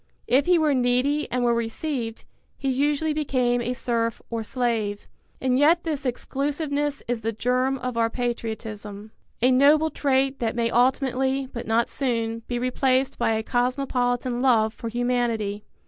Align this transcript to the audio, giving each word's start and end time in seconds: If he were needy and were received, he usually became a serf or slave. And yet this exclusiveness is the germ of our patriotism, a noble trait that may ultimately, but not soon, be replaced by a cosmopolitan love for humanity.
If 0.25 0.47
he 0.47 0.57
were 0.57 0.73
needy 0.73 1.29
and 1.31 1.43
were 1.43 1.53
received, 1.53 2.25
he 2.57 2.69
usually 2.71 3.13
became 3.13 3.61
a 3.61 3.75
serf 3.75 4.19
or 4.31 4.41
slave. 4.41 5.05
And 5.39 5.59
yet 5.59 5.83
this 5.83 6.07
exclusiveness 6.07 7.03
is 7.07 7.21
the 7.21 7.31
germ 7.31 7.77
of 7.77 7.97
our 7.97 8.09
patriotism, 8.09 9.11
a 9.43 9.51
noble 9.51 9.91
trait 9.91 10.39
that 10.39 10.55
may 10.55 10.71
ultimately, 10.71 11.45
but 11.53 11.67
not 11.67 11.87
soon, 11.87 12.39
be 12.47 12.57
replaced 12.57 13.19
by 13.19 13.33
a 13.33 13.43
cosmopolitan 13.43 14.41
love 14.41 14.73
for 14.73 14.89
humanity. 14.89 15.65